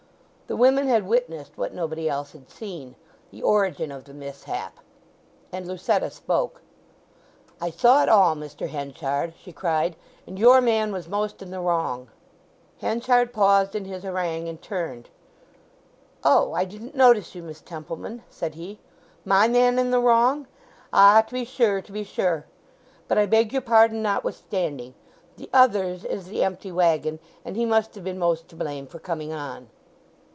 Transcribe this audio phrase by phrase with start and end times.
[0.47, 4.79] The women had witnessed what nobody else had seen—the origin of the mishap;
[5.49, 6.61] and Lucetta spoke.
[7.61, 8.67] "I saw it all, Mr.
[8.67, 9.95] Henchard," she cried;
[10.27, 12.09] "and your man was most in the wrong!"
[12.81, 15.07] Henchard paused in his harangue and turned.
[16.21, 18.77] "Oh, I didn't notice you, Miss Templeman," said he.
[19.23, 20.47] "My man in the wrong?
[20.91, 22.45] Ah, to be sure; to be sure!
[23.07, 24.95] But I beg your pardon notwithstanding.
[25.37, 28.99] The other's is the empty waggon, and he must have been most to blame for
[28.99, 29.69] coming on."